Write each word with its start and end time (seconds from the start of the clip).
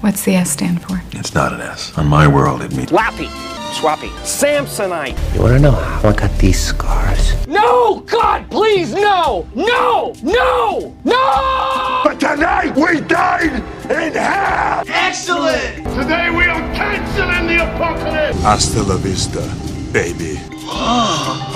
What's 0.00 0.24
the 0.24 0.34
S 0.34 0.50
stand 0.50 0.82
for? 0.82 1.00
It's 1.12 1.34
not 1.34 1.52
an 1.52 1.60
S. 1.60 1.96
On 1.96 2.06
my 2.06 2.26
world, 2.28 2.62
it 2.62 2.72
means 2.74 2.90
Lappy, 2.92 3.28
Swappy, 3.72 4.10
Samsonite. 4.24 5.16
You 5.34 5.40
wanna 5.42 5.58
know 5.58 5.70
how 5.72 6.10
I 6.10 6.12
got 6.12 6.36
these 6.38 6.60
scars? 6.60 7.46
No! 7.46 8.00
God, 8.00 8.50
please, 8.50 8.92
no! 8.92 9.46
No! 9.54 10.14
No! 10.22 10.94
No! 11.04 12.00
But 12.04 12.20
tonight 12.20 12.76
we 12.76 13.00
dine 13.00 13.62
in 13.90 14.12
hell! 14.12 14.84
Excellent! 14.86 15.76
Today 15.98 16.30
we 16.30 16.44
are 16.44 16.60
canceling 16.74 17.46
the 17.46 17.64
apocalypse! 17.64 18.40
Hasta 18.42 18.82
la 18.82 18.96
vista, 18.96 19.40
baby. 19.92 20.38
Oh, 20.68 21.55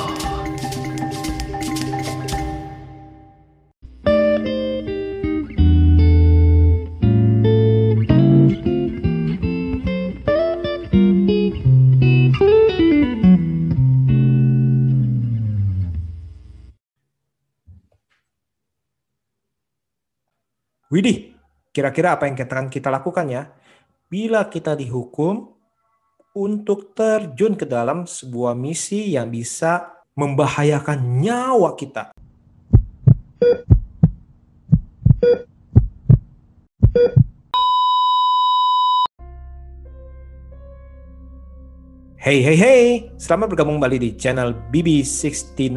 Widih, 20.90 21.38
kira-kira 21.70 22.18
apa 22.18 22.26
yang 22.26 22.34
akan 22.34 22.66
kita 22.66 22.90
lakukan 22.90 23.30
ya? 23.30 23.46
Bila 24.10 24.42
kita 24.50 24.74
dihukum 24.74 25.54
untuk 26.34 26.98
terjun 26.98 27.54
ke 27.54 27.62
dalam 27.62 28.10
sebuah 28.10 28.58
misi 28.58 29.14
yang 29.14 29.30
bisa 29.30 29.86
membahayakan 30.18 31.22
nyawa 31.22 31.78
kita. 31.78 32.10
Hey 42.18 42.42
hey 42.42 42.58
hey, 42.58 42.84
selamat 43.14 43.54
bergabung 43.54 43.78
kembali 43.78 44.10
di 44.10 44.10
channel 44.18 44.58
BB69. 44.74 45.70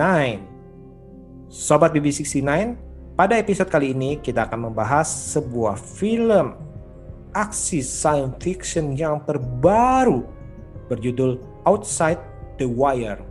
Sobat 1.53 1.94
BB69, 1.94 2.50
pada 3.14 3.38
episode 3.38 3.69
kali 3.69 3.94
ini 3.94 4.17
kita 4.17 4.50
akan 4.50 4.69
membahas 4.69 5.06
sebuah 5.06 5.78
film 5.78 6.58
aksi 7.33 7.81
science 7.81 8.38
fiction 8.42 8.94
yang 8.97 9.22
terbaru 9.25 10.25
berjudul 10.89 11.38
Outside 11.66 12.22
the 12.58 12.66
Wire. 12.66 13.22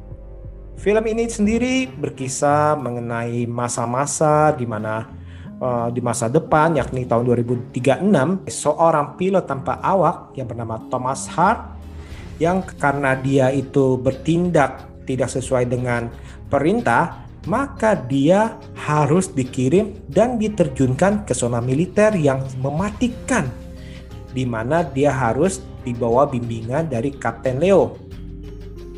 Film 0.78 1.04
ini 1.06 1.28
sendiri 1.28 1.86
berkisah 1.86 2.78
mengenai 2.78 3.46
masa-masa 3.46 4.54
di 4.54 4.66
mana 4.66 5.06
eh, 5.58 5.88
di 5.90 6.00
masa 6.02 6.30
depan 6.30 6.78
yakni 6.78 7.06
tahun 7.06 7.28
2036 7.28 8.50
seorang 8.50 9.18
pilot 9.18 9.44
tanpa 9.46 9.78
awak 9.82 10.34
yang 10.38 10.46
bernama 10.46 10.78
Thomas 10.90 11.26
Hart 11.30 11.78
yang 12.38 12.62
karena 12.64 13.14
dia 13.18 13.50
itu 13.50 13.98
bertindak 13.98 14.90
tidak 15.06 15.30
sesuai 15.30 15.66
dengan 15.66 16.10
perintah 16.50 17.22
maka 17.50 17.98
dia 17.98 18.54
harus 18.78 19.30
dikirim 19.30 19.98
dan 20.06 20.38
diterjunkan 20.38 21.26
ke 21.26 21.34
zona 21.34 21.58
militer 21.58 22.14
yang 22.14 22.42
mematikan 22.62 23.50
di 24.32 24.48
mana 24.48 24.82
dia 24.82 25.12
harus 25.12 25.60
dibawa 25.84 26.24
bimbingan 26.26 26.88
dari 26.88 27.12
Kapten 27.12 27.60
Leo. 27.60 27.98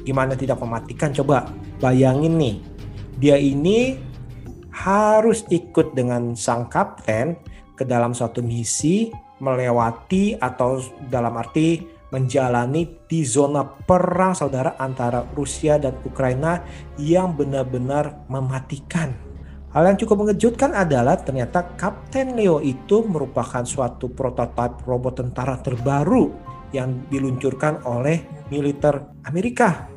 Gimana 0.07 0.39
tidak 0.39 0.63
mematikan 0.63 1.11
coba? 1.11 1.49
Bayangin 1.83 2.39
nih. 2.39 2.57
Dia 3.19 3.37
ini 3.41 3.99
harus 4.75 5.47
ikut 5.49 5.95
dengan 5.95 6.35
sang 6.35 6.67
kapten 6.67 7.39
ke 7.79 7.87
dalam 7.87 8.13
suatu 8.13 8.43
misi 8.43 9.11
melewati 9.39 10.35
atau 10.39 10.83
dalam 11.11 11.35
arti 11.39 11.94
menjalani 12.15 13.03
di 13.11 13.27
zona 13.27 13.67
perang 13.67 14.39
saudara 14.39 14.79
antara 14.79 15.27
Rusia 15.35 15.83
dan 15.83 15.99
Ukraina 16.07 16.63
yang 16.95 17.35
benar-benar 17.35 18.31
mematikan. 18.31 19.11
Hal 19.75 19.91
yang 19.91 19.99
cukup 19.99 20.23
mengejutkan 20.23 20.71
adalah 20.71 21.19
ternyata 21.19 21.75
Kapten 21.75 22.39
Leo 22.39 22.63
itu 22.63 23.03
merupakan 23.03 23.67
suatu 23.67 24.07
prototipe 24.07 24.87
robot 24.87 25.19
tentara 25.19 25.59
terbaru 25.59 26.31
yang 26.71 27.11
diluncurkan 27.11 27.83
oleh 27.83 28.47
militer 28.55 29.03
Amerika. 29.27 29.91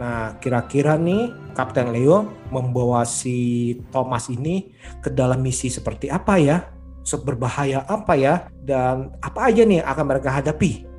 Nah, 0.00 0.40
kira-kira 0.40 0.96
nih 0.96 1.52
Kapten 1.52 1.92
Leo 1.92 2.48
membawa 2.48 3.04
si 3.04 3.76
Thomas 3.92 4.32
ini 4.32 4.72
ke 5.04 5.12
dalam 5.12 5.44
misi 5.44 5.68
seperti 5.68 6.08
apa 6.08 6.40
ya? 6.40 6.79
Seberbahaya 7.06 7.86
apa 7.88 8.14
ya? 8.16 8.48
Dan 8.60 9.14
apa 9.24 9.48
aja 9.48 9.64
nih 9.64 9.80
yang 9.80 9.88
akan 9.88 10.04
mereka 10.06 10.30
hadapi? 10.30 10.90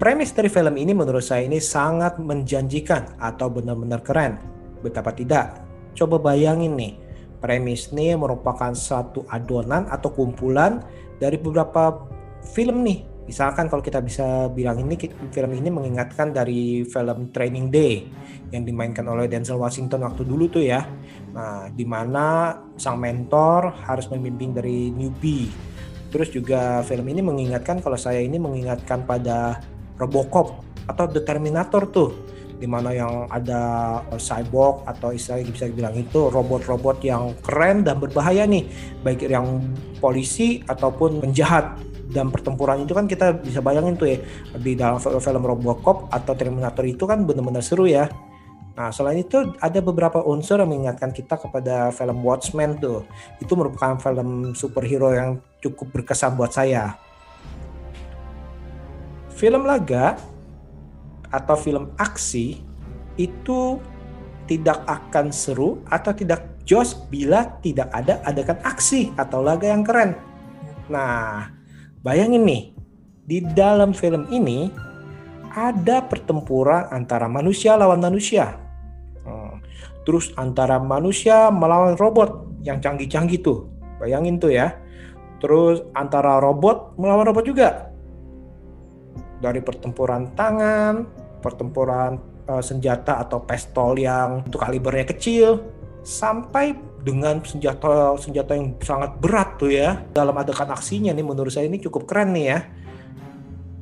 Premis 0.00 0.32
dari 0.32 0.48
film 0.48 0.80
ini 0.80 0.96
menurut 0.96 1.20
saya 1.20 1.44
ini 1.44 1.60
sangat 1.60 2.16
menjanjikan 2.16 3.20
atau 3.20 3.52
benar-benar 3.52 4.00
keren. 4.00 4.40
Betapa 4.80 5.12
tidak? 5.12 5.60
Coba 5.92 6.16
bayangin 6.16 6.72
nih, 6.72 6.96
premis 7.44 7.92
ini 7.92 8.16
merupakan 8.16 8.72
satu 8.72 9.28
adonan 9.28 9.84
atau 9.92 10.08
kumpulan 10.08 10.80
dari 11.20 11.36
beberapa 11.36 12.08
film 12.56 12.80
nih. 12.80 13.09
Misalkan 13.28 13.70
kalau 13.70 13.84
kita 13.84 14.02
bisa 14.02 14.50
bilang 14.50 14.80
ini 14.82 14.96
film 15.30 15.52
ini 15.54 15.70
mengingatkan 15.70 16.34
dari 16.34 16.82
film 16.88 17.30
Training 17.30 17.70
Day 17.70 18.02
yang 18.50 18.66
dimainkan 18.66 19.06
oleh 19.06 19.30
Denzel 19.30 19.60
Washington 19.60 20.02
waktu 20.02 20.26
dulu 20.26 20.50
tuh 20.50 20.64
ya. 20.66 20.82
Nah, 21.30 21.70
di 21.70 21.86
mana 21.86 22.58
sang 22.74 22.98
mentor 22.98 23.70
harus 23.86 24.10
membimbing 24.10 24.50
dari 24.56 24.90
newbie. 24.90 25.46
Terus 26.10 26.34
juga 26.34 26.82
film 26.82 27.06
ini 27.06 27.22
mengingatkan 27.22 27.78
kalau 27.78 27.94
saya 27.94 28.18
ini 28.18 28.34
mengingatkan 28.34 29.06
pada 29.06 29.62
Robocop 29.94 30.66
atau 30.90 31.06
The 31.06 31.22
Terminator 31.22 31.86
tuh 31.86 32.10
di 32.60 32.68
mana 32.68 32.92
yang 32.92 33.24
ada 33.32 33.62
cyborg 34.20 34.84
atau 34.84 35.16
istilahnya 35.16 35.48
bisa 35.48 35.64
dibilang 35.64 35.96
itu 35.96 36.28
robot-robot 36.28 37.00
yang 37.00 37.32
keren 37.40 37.88
dan 37.88 37.96
berbahaya 37.96 38.44
nih 38.44 38.68
baik 39.00 39.24
yang 39.24 39.64
polisi 39.96 40.60
ataupun 40.68 41.24
penjahat 41.24 41.80
dan 42.10 42.28
pertempuran 42.28 42.82
itu 42.82 42.92
kan 42.92 43.06
kita 43.06 43.38
bisa 43.38 43.62
bayangin 43.62 43.94
tuh 43.94 44.10
ya 44.10 44.18
di 44.58 44.74
dalam 44.74 44.98
film 44.98 45.42
Robocop 45.42 46.10
atau 46.10 46.32
Terminator 46.34 46.82
itu 46.82 47.06
kan 47.06 47.22
benar-benar 47.22 47.62
seru 47.62 47.86
ya 47.86 48.10
Nah, 48.80 48.88
selain 48.88 49.20
itu 49.20 49.36
ada 49.60 49.76
beberapa 49.84 50.24
unsur 50.24 50.56
yang 50.56 50.72
mengingatkan 50.72 51.12
kita 51.12 51.36
kepada 51.36 51.92
film 51.92 52.24
Watchmen 52.24 52.80
tuh. 52.80 53.04
Itu 53.36 53.52
merupakan 53.52 54.00
film 54.00 54.56
superhero 54.56 55.12
yang 55.12 55.42
cukup 55.60 55.92
berkesan 56.00 56.32
buat 56.32 56.48
saya. 56.54 56.96
Film 59.36 59.68
laga 59.68 60.16
atau 61.28 61.56
film 61.60 61.92
aksi 62.00 62.64
itu 63.20 63.76
tidak 64.48 64.80
akan 64.88 65.28
seru 65.28 65.84
atau 65.84 66.16
tidak 66.16 66.64
jos 66.64 67.04
bila 67.12 67.60
tidak 67.60 67.92
ada 67.92 68.24
adegan 68.24 68.56
aksi 68.64 69.12
atau 69.20 69.44
laga 69.44 69.68
yang 69.68 69.84
keren. 69.84 70.16
Nah, 70.88 71.52
bayangin 72.00 72.44
nih, 72.44 72.62
di 73.24 73.38
dalam 73.52 73.92
film 73.92 74.26
ini 74.32 74.72
ada 75.50 76.02
pertempuran 76.06 76.88
antara 76.94 77.26
manusia 77.26 77.74
lawan 77.74 78.00
manusia. 78.00 78.56
Hmm, 79.26 79.60
Terus 80.06 80.32
antara 80.38 80.80
manusia 80.80 81.52
melawan 81.52 81.98
robot 81.98 82.48
yang 82.64 82.80
canggih-canggih 82.80 83.40
tuh. 83.44 83.68
Bayangin 84.00 84.40
tuh 84.40 84.52
ya. 84.54 84.72
Terus 85.40 85.84
antara 85.96 86.40
robot 86.40 86.96
melawan 87.00 87.28
robot 87.28 87.44
juga 87.44 87.90
dari 89.40 89.64
pertempuran 89.64 90.36
tangan, 90.36 91.08
pertempuran 91.40 92.20
uh, 92.44 92.60
senjata 92.60 93.24
atau 93.24 93.40
pistol 93.44 93.96
yang 93.96 94.44
untuk 94.44 94.60
kalibernya 94.60 95.08
kecil, 95.08 95.64
sampai 96.04 96.76
dengan 97.00 97.40
senjata 97.40 98.16
senjata 98.20 98.52
yang 98.56 98.76
sangat 98.80 99.16
berat 99.18 99.56
tuh 99.56 99.72
ya. 99.72 100.00
Dalam 100.12 100.36
adegan 100.36 100.70
aksinya 100.70 101.12
nih 101.12 101.24
menurut 101.24 101.52
saya 101.52 101.68
ini 101.68 101.80
cukup 101.80 102.08
keren 102.08 102.36
nih 102.36 102.46
ya. 102.56 102.58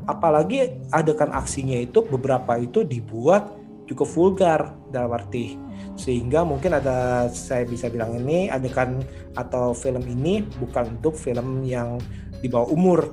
Apalagi 0.08 0.88
adegan 0.88 1.34
aksinya 1.34 1.76
itu 1.76 2.00
beberapa 2.06 2.56
itu 2.56 2.86
dibuat 2.86 3.52
cukup 3.88 4.08
vulgar 4.08 4.60
dalam 4.92 5.12
arti 5.16 5.68
sehingga 5.98 6.46
mungkin 6.46 6.78
ada 6.78 7.26
saya 7.32 7.66
bisa 7.66 7.90
bilang 7.90 8.14
ini 8.22 8.46
adegan 8.46 9.02
atau 9.34 9.74
film 9.74 10.04
ini 10.06 10.46
bukan 10.62 11.00
untuk 11.00 11.18
film 11.18 11.66
yang 11.66 11.98
di 12.38 12.46
bawah 12.46 12.70
umur 12.70 13.10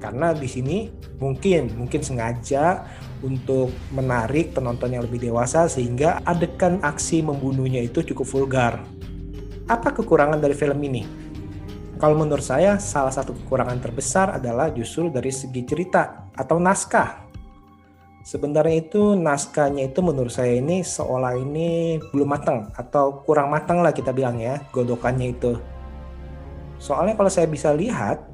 karena 0.00 0.32
di 0.34 0.48
sini 0.48 0.88
mungkin 1.20 1.70
mungkin 1.78 2.00
sengaja 2.02 2.88
untuk 3.22 3.70
menarik 3.94 4.56
penonton 4.56 4.96
yang 4.96 5.06
lebih 5.06 5.30
dewasa 5.30 5.70
sehingga 5.70 6.24
adegan 6.26 6.82
aksi 6.82 7.22
membunuhnya 7.22 7.78
itu 7.78 8.02
cukup 8.02 8.26
vulgar. 8.26 8.74
Apa 9.70 9.94
kekurangan 9.94 10.42
dari 10.42 10.58
film 10.58 10.78
ini? 10.82 11.02
Kalau 12.02 12.18
menurut 12.18 12.42
saya 12.42 12.82
salah 12.82 13.14
satu 13.14 13.30
kekurangan 13.30 13.78
terbesar 13.78 14.34
adalah 14.34 14.74
justru 14.74 15.06
dari 15.06 15.30
segi 15.30 15.62
cerita 15.62 16.26
atau 16.34 16.58
naskah. 16.58 17.30
Sebenarnya 18.26 18.82
itu 18.82 19.14
naskahnya 19.14 19.86
itu 19.90 20.02
menurut 20.02 20.34
saya 20.34 20.58
ini 20.58 20.82
seolah 20.82 21.38
ini 21.38 22.02
belum 22.10 22.26
matang 22.26 22.74
atau 22.74 23.22
kurang 23.22 23.54
matang 23.54 23.86
lah 23.86 23.94
kita 23.94 24.10
bilang 24.10 24.42
ya 24.42 24.58
godokannya 24.74 25.30
itu. 25.30 25.54
Soalnya 26.82 27.14
kalau 27.14 27.30
saya 27.30 27.46
bisa 27.46 27.70
lihat 27.70 28.26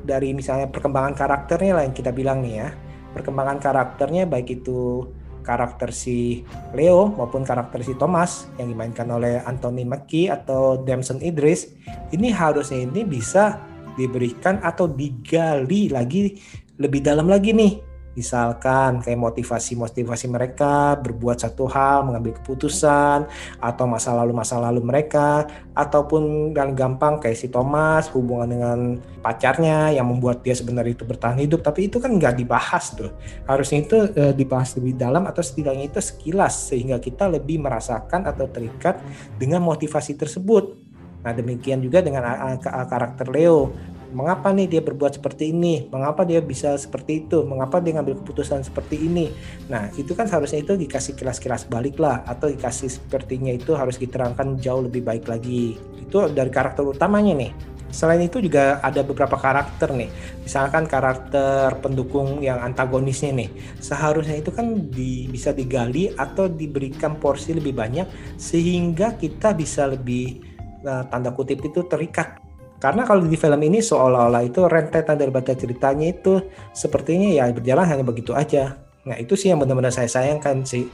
dari 0.00 0.32
misalnya 0.32 0.72
perkembangan 0.72 1.12
karakternya 1.12 1.72
lah 1.76 1.84
yang 1.84 1.92
kita 1.92 2.08
bilang 2.08 2.40
nih 2.40 2.54
ya. 2.64 2.68
Perkembangan 3.12 3.60
karakternya 3.60 4.24
baik 4.24 4.64
itu 4.64 5.08
karakter 5.48 5.88
si 5.88 6.44
Leo 6.76 7.08
maupun 7.16 7.40
karakter 7.40 7.80
si 7.80 7.96
Thomas 7.96 8.52
yang 8.60 8.68
dimainkan 8.68 9.08
oleh 9.08 9.40
Anthony 9.48 9.88
Mackie 9.88 10.28
atau 10.28 10.84
Damson 10.84 11.24
Idris 11.24 11.72
ini 12.12 12.28
harusnya 12.28 12.84
ini 12.84 13.08
bisa 13.08 13.64
diberikan 13.96 14.60
atau 14.60 14.84
digali 14.84 15.88
lagi 15.88 16.36
lebih 16.76 17.00
dalam 17.00 17.32
lagi 17.32 17.56
nih 17.56 17.87
Misalkan 18.18 18.98
kayak 18.98 19.14
motivasi-motivasi 19.14 20.26
mereka 20.26 20.98
berbuat 20.98 21.38
satu 21.38 21.70
hal, 21.70 22.02
mengambil 22.02 22.34
keputusan, 22.42 23.30
atau 23.62 23.84
masa 23.86 24.10
lalu-masa 24.10 24.58
lalu 24.58 24.82
mereka, 24.82 25.46
ataupun 25.78 26.50
yang 26.50 26.74
gampang 26.74 27.22
kayak 27.22 27.38
si 27.38 27.46
Thomas 27.46 28.10
hubungan 28.10 28.50
dengan 28.50 28.78
pacarnya 29.22 29.94
yang 29.94 30.10
membuat 30.10 30.42
dia 30.42 30.58
sebenarnya 30.58 30.98
itu 30.98 31.06
bertahan 31.06 31.38
hidup, 31.38 31.62
tapi 31.62 31.86
itu 31.86 32.02
kan 32.02 32.18
nggak 32.18 32.42
dibahas 32.42 32.90
tuh. 32.98 33.14
Harusnya 33.46 33.86
itu 33.86 34.10
e, 34.10 34.34
dibahas 34.34 34.74
lebih 34.74 34.98
dalam 34.98 35.22
atau 35.30 35.38
setidaknya 35.38 35.86
itu 35.86 36.02
sekilas 36.02 36.74
sehingga 36.74 36.98
kita 36.98 37.30
lebih 37.30 37.62
merasakan 37.62 38.26
atau 38.26 38.50
terikat 38.50 38.98
dengan 39.38 39.62
motivasi 39.62 40.18
tersebut. 40.18 40.74
Nah 41.22 41.30
demikian 41.30 41.78
juga 41.78 42.02
dengan 42.02 42.26
karakter 42.66 43.30
Leo 43.30 43.70
mengapa 44.12 44.50
nih 44.52 44.66
dia 44.66 44.82
berbuat 44.84 45.20
seperti 45.20 45.52
ini, 45.52 45.86
mengapa 45.92 46.24
dia 46.24 46.40
bisa 46.40 46.74
seperti 46.76 47.26
itu, 47.26 47.44
mengapa 47.44 47.80
dia 47.80 47.96
ngambil 47.98 48.20
keputusan 48.24 48.64
seperti 48.64 48.96
ini. 49.08 49.32
Nah, 49.68 49.92
itu 49.94 50.16
kan 50.16 50.26
seharusnya 50.26 50.64
itu 50.64 50.74
dikasih 50.76 51.16
kilas-kilas 51.16 51.68
balik 51.68 52.00
lah, 52.00 52.24
atau 52.24 52.48
dikasih 52.48 52.88
sepertinya 52.88 53.52
itu 53.52 53.76
harus 53.76 54.00
diterangkan 54.00 54.56
jauh 54.60 54.84
lebih 54.84 55.04
baik 55.04 55.28
lagi. 55.28 55.76
Itu 56.00 56.28
dari 56.32 56.48
karakter 56.48 56.84
utamanya 56.84 57.34
nih. 57.36 57.52
Selain 57.88 58.20
itu 58.20 58.44
juga 58.44 58.84
ada 58.84 59.00
beberapa 59.00 59.40
karakter 59.40 59.96
nih, 59.96 60.12
misalkan 60.44 60.84
karakter 60.84 61.72
pendukung 61.80 62.44
yang 62.44 62.60
antagonisnya 62.60 63.32
nih, 63.32 63.48
seharusnya 63.80 64.44
itu 64.44 64.52
kan 64.52 64.92
di, 64.92 65.24
bisa 65.24 65.56
digali 65.56 66.12
atau 66.12 66.52
diberikan 66.52 67.16
porsi 67.16 67.56
lebih 67.56 67.72
banyak 67.72 68.36
sehingga 68.36 69.16
kita 69.16 69.56
bisa 69.56 69.88
lebih 69.88 70.44
nah, 70.84 71.08
tanda 71.08 71.32
kutip 71.32 71.64
itu 71.64 71.80
terikat 71.88 72.47
karena 72.78 73.02
kalau 73.02 73.26
di 73.26 73.34
film 73.34 73.58
ini 73.58 73.82
seolah-olah 73.82 74.46
itu 74.46 74.62
rentetan 74.62 75.18
dari 75.18 75.34
baca 75.34 75.50
ceritanya 75.50 76.14
itu 76.14 76.38
sepertinya 76.70 77.26
ya 77.26 77.50
berjalan 77.50 77.86
hanya 77.90 78.04
begitu 78.06 78.38
aja. 78.38 78.78
Nah 79.02 79.18
itu 79.18 79.34
sih 79.34 79.50
yang 79.50 79.58
benar-benar 79.58 79.90
saya 79.90 80.06
sayangkan 80.06 80.62
sih. 80.62 80.86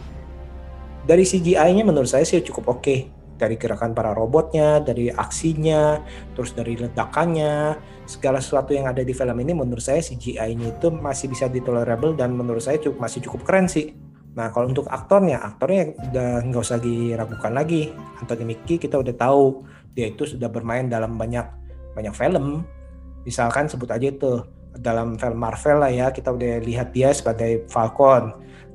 Dari 1.05 1.21
CGI-nya 1.29 1.85
menurut 1.85 2.09
saya 2.09 2.25
sih 2.25 2.41
cukup 2.41 2.81
oke. 2.81 2.81
Okay. 2.81 3.01
Dari 3.35 3.59
gerakan 3.61 3.93
para 3.93 4.15
robotnya, 4.15 4.79
dari 4.81 5.11
aksinya, 5.11 5.99
terus 6.33 6.55
dari 6.55 6.79
ledakannya, 6.79 7.77
segala 8.07 8.39
sesuatu 8.39 8.73
yang 8.73 8.87
ada 8.89 9.03
di 9.03 9.11
film 9.11 9.35
ini 9.43 9.53
menurut 9.53 9.83
saya 9.83 10.01
CGI-nya 10.01 10.81
itu 10.81 10.89
masih 10.89 11.35
bisa 11.35 11.51
ditolerable 11.51 12.15
dan 12.17 12.33
menurut 12.33 12.63
saya 12.63 12.79
cukup, 12.81 13.05
masih 13.05 13.21
cukup 13.27 13.45
keren 13.45 13.67
sih. 13.69 13.93
Nah 14.39 14.55
kalau 14.55 14.71
untuk 14.71 14.87
aktornya, 14.87 15.43
aktornya 15.43 15.93
udah 16.15 16.47
nggak 16.47 16.63
usah 16.63 16.79
diragukan 16.79 17.53
lagi. 17.53 17.91
Anthony 18.23 18.55
Mackie 18.55 18.79
kita 18.81 19.03
udah 19.03 19.13
tahu 19.13 19.67
dia 19.93 20.09
itu 20.09 20.25
sudah 20.25 20.47
bermain 20.49 20.87
dalam 20.87 21.19
banyak 21.19 21.64
banyak 21.95 22.15
film. 22.15 22.67
Misalkan 23.25 23.71
sebut 23.71 23.89
aja 23.89 24.11
itu 24.11 24.45
dalam 24.75 25.15
film 25.15 25.39
Marvel 25.39 25.79
lah 25.87 25.93
ya 25.93 26.11
kita 26.11 26.35
udah 26.35 26.61
lihat 26.63 26.93
dia 26.93 27.15
sebagai 27.15 27.65
Falcon. 27.71 28.35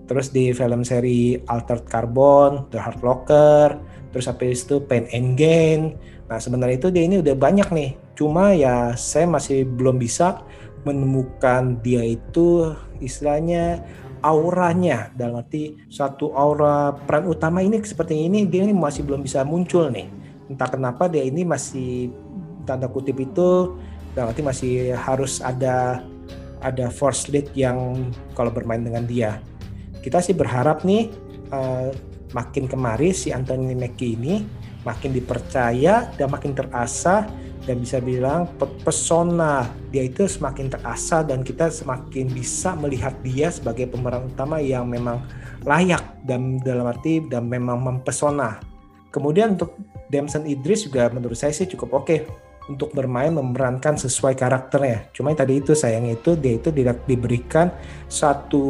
Terus 0.09 0.33
di 0.33 0.49
film 0.57 0.81
seri 0.81 1.37
Altered 1.45 1.85
Carbon 1.85 2.65
The 2.73 2.81
Hard 2.81 3.05
Locker 3.05 3.77
terus 4.09 4.25
habis 4.25 4.65
itu 4.65 4.81
Pain 4.81 5.05
and 5.13 5.37
Gain. 5.37 5.93
Nah 6.25 6.41
sebenarnya 6.41 6.81
itu 6.81 6.89
dia 6.89 7.05
ini 7.05 7.21
udah 7.21 7.35
banyak 7.37 7.69
nih. 7.69 7.91
Cuma 8.17 8.57
ya 8.57 8.97
saya 8.97 9.29
masih 9.29 9.69
belum 9.69 10.01
bisa 10.01 10.41
menemukan 10.87 11.77
dia 11.85 12.01
itu 12.01 12.73
istilahnya 13.03 13.85
auranya. 14.25 15.13
Dalam 15.13 15.45
arti 15.45 15.77
satu 15.91 16.33
aura 16.33 16.95
peran 17.05 17.29
utama 17.29 17.61
ini 17.61 17.79
seperti 17.83 18.27
ini 18.27 18.49
dia 18.49 18.65
ini 18.65 18.73
masih 18.73 19.05
belum 19.05 19.21
bisa 19.21 19.45
muncul 19.45 19.93
nih. 19.93 20.09
Entah 20.49 20.69
kenapa 20.73 21.05
dia 21.05 21.21
ini 21.21 21.45
masih 21.45 22.09
tanda 22.67 22.87
kutip 22.89 23.19
itu 23.19 23.77
berarti 24.13 24.41
masih 24.41 24.73
harus 24.97 25.39
ada 25.39 26.03
ada 26.59 26.91
force 26.91 27.31
lead 27.31 27.47
yang 27.55 28.11
kalau 28.35 28.51
bermain 28.51 28.83
dengan 28.83 29.07
dia. 29.07 29.39
Kita 29.99 30.19
sih 30.19 30.35
berharap 30.35 30.83
nih 30.83 31.11
uh, 31.51 31.91
makin 32.35 32.67
kemari 32.67 33.15
si 33.15 33.31
Anthony 33.31 33.75
Mackie 33.75 34.15
ini 34.15 34.43
makin 34.83 35.11
dipercaya 35.11 36.07
dan 36.15 36.27
makin 36.31 36.55
terasa 36.55 37.27
dan 37.67 37.83
bisa 37.83 37.99
bilang 37.99 38.47
pesona 38.87 39.67
dia 39.91 40.07
itu 40.07 40.25
semakin 40.25 40.71
terasa 40.71 41.21
dan 41.21 41.43
kita 41.43 41.67
semakin 41.67 42.31
bisa 42.31 42.73
melihat 42.79 43.11
dia 43.21 43.51
sebagai 43.51 43.91
pemeran 43.91 44.31
utama 44.31 44.63
yang 44.63 44.87
memang 44.87 45.19
layak 45.67 46.01
dan 46.23 46.57
dalam 46.63 46.87
arti 46.87 47.19
dan 47.27 47.51
memang 47.51 47.83
mempesona. 47.83 48.63
Kemudian 49.11 49.59
untuk 49.59 49.75
Damson 50.07 50.47
Idris 50.47 50.87
juga 50.87 51.11
menurut 51.11 51.35
saya 51.35 51.51
sih 51.51 51.67
cukup 51.67 52.03
oke 52.03 52.05
okay 52.07 52.48
untuk 52.69 52.93
bermain 52.93 53.33
memerankan 53.33 53.97
sesuai 53.97 54.37
karakternya. 54.37 55.09
Cuma 55.09 55.33
tadi 55.33 55.57
itu 55.57 55.73
sayangnya 55.73 56.21
itu 56.21 56.37
dia 56.37 56.61
itu 56.61 56.69
tidak 56.69 57.01
diberikan 57.09 57.73
satu 58.05 58.63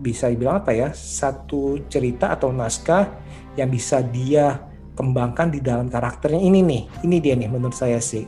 bisa 0.00 0.32
dibilang 0.32 0.64
apa 0.64 0.72
ya 0.72 0.88
satu 0.96 1.82
cerita 1.90 2.32
atau 2.32 2.54
naskah 2.54 3.10
yang 3.58 3.68
bisa 3.68 4.00
dia 4.00 4.62
kembangkan 4.94 5.50
di 5.50 5.58
dalam 5.58 5.90
karakternya. 5.90 6.38
Ini 6.38 6.62
nih 6.62 6.82
ini 7.02 7.16
dia 7.18 7.34
nih 7.34 7.50
menurut 7.50 7.74
saya 7.74 7.98
sih. 7.98 8.24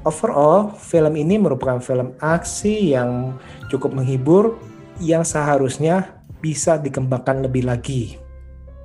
Overall 0.00 0.72
film 0.80 1.12
ini 1.18 1.36
merupakan 1.36 1.76
film 1.82 2.16
aksi 2.24 2.96
yang 2.96 3.36
cukup 3.68 3.92
menghibur 3.92 4.56
yang 4.96 5.26
seharusnya 5.26 6.22
bisa 6.40 6.80
dikembangkan 6.80 7.44
lebih 7.44 7.68
lagi. 7.68 8.16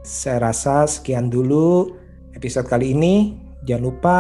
Saya 0.04 0.52
rasa 0.52 0.84
sekian 0.84 1.32
dulu 1.32 1.96
episode 2.36 2.68
kali 2.68 2.92
ini 2.92 3.45
Jangan 3.66 3.84
lupa 3.84 4.18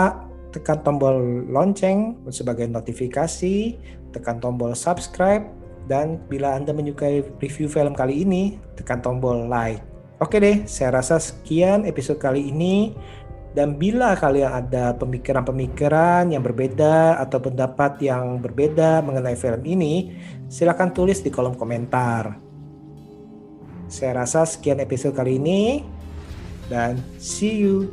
tekan 0.50 0.81
tombol 0.81 1.45
lonceng 1.51 2.18
sebagai 2.33 2.65
notifikasi, 2.65 3.77
tekan 4.15 4.42
tombol 4.42 4.74
subscribe, 4.74 5.45
dan 5.86 6.18
bila 6.31 6.57
Anda 6.57 6.74
menyukai 6.74 7.21
review 7.38 7.69
film 7.69 7.94
kali 7.94 8.25
ini, 8.25 8.57
tekan 8.74 9.06
tombol 9.06 9.45
like. 9.45 9.83
Oke 10.18 10.39
deh, 10.39 10.63
saya 10.65 10.97
rasa 10.97 11.21
sekian 11.21 11.86
episode 11.86 12.18
kali 12.18 12.50
ini. 12.50 12.95
Dan 13.56 13.80
bila 13.80 14.19
kalian 14.19 14.51
ada 14.51 14.92
pemikiran-pemikiran 15.00 16.27
yang 16.27 16.44
berbeda 16.44 17.15
atau 17.24 17.39
pendapat 17.39 18.03
yang 18.03 18.44
berbeda 18.44 19.00
mengenai 19.00 19.40
film 19.40 19.64
ini, 19.64 20.11
silahkan 20.52 20.92
tulis 20.92 21.23
di 21.23 21.31
kolom 21.31 21.56
komentar. 21.56 22.35
Saya 23.87 24.28
rasa 24.28 24.44
sekian 24.44 24.83
episode 24.83 25.16
kali 25.16 25.40
ini, 25.40 25.87
dan 26.68 26.99
see 27.16 27.64
you. 27.64 27.87